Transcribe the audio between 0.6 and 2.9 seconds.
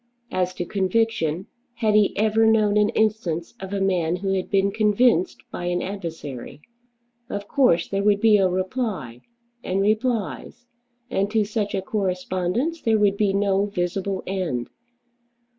conviction, had he ever known an